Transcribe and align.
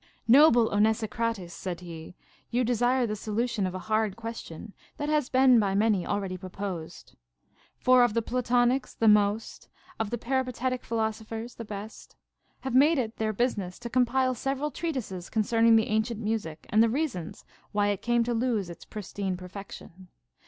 Noble 0.27 0.67
Onesicrates, 0.71 1.53
said 1.53 1.81
he, 1.81 2.15
you 2.49 2.63
desire 2.63 3.05
the 3.05 3.15
solution 3.15 3.67
of 3.67 3.75
a 3.75 3.85
hard 3.85 4.15
question, 4.15 4.73
that 4.97 5.09
has 5.09 5.29
been 5.29 5.59
by 5.59 5.75
many 5.75 6.07
already 6.07 6.37
pro 6.37 6.49
posed. 6.49 7.13
For 7.77 8.03
of 8.03 8.15
the 8.15 8.23
Platonics 8.23 8.95
the 8.95 9.07
most, 9.07 9.69
of 9.99 10.09
the 10.09 10.17
Peripatetic 10.17 10.83
philosophers 10.83 11.53
the 11.53 11.65
best, 11.65 12.15
have 12.61 12.73
made 12.73 12.97
it 12.97 13.17
their 13.17 13.31
business 13.31 13.77
to 13.77 13.91
com 13.91 14.07
pile 14.07 14.33
several 14.33 14.71
treatises 14.71 15.29
concerning 15.29 15.75
the 15.75 15.85
ancient 15.89 16.19
music 16.19 16.65
and 16.71 16.81
the 16.81 16.89
reasons 16.89 17.45
why 17.71 17.89
it 17.89 18.01
came 18.01 18.23
to 18.23 18.33
lose 18.33 18.71
its 18.71 18.85
pristine 18.85 19.37
perfection. 19.37 20.07